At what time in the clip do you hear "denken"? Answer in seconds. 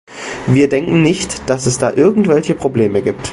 0.67-1.03